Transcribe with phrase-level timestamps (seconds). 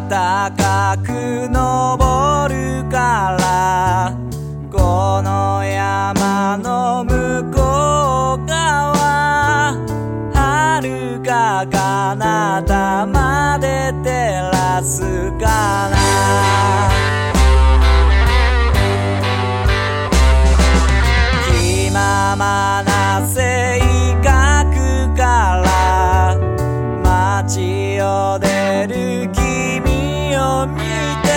[0.00, 4.16] 高く登るから
[4.70, 7.58] この山の向こ
[8.42, 9.76] う側
[10.32, 15.02] 遥か彼方まで照らす
[15.38, 16.02] から。
[21.92, 23.80] なまな性
[24.24, 26.38] 格から
[27.04, 29.51] 街を出る気
[30.66, 31.31] me.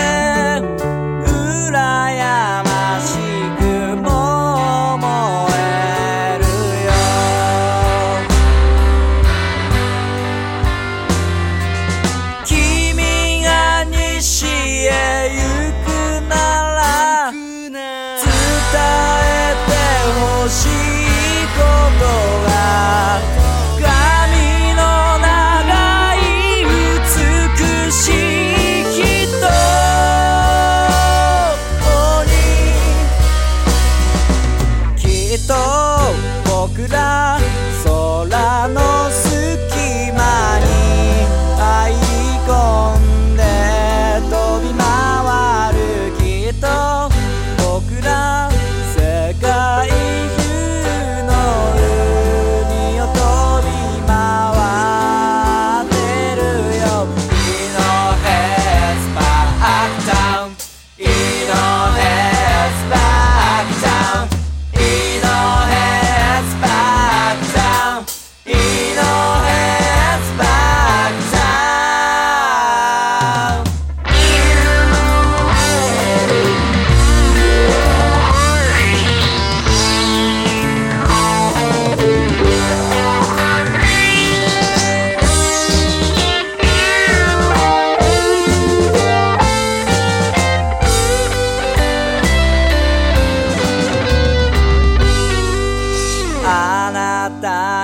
[97.28, 97.75] った。